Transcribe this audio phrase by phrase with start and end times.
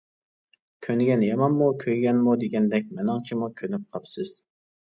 [0.85, 4.35] -كۆنگەن يامانمۇ كۆيگەنمۇ دېگەندەك مېنىڭچىمۇ كۆنۈپ قاپسىز.